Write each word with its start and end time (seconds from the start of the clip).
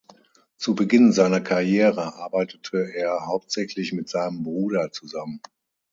Zu 0.57 0.73
Beginn 0.73 1.11
seiner 1.11 1.41
Karriere 1.41 2.15
arbeitete 2.15 2.91
er 2.95 3.27
hauptsächlich 3.27 3.93
mit 3.93 4.09
seinem 4.09 4.41
Bruder 4.41 4.91
zusammen. 4.91 5.41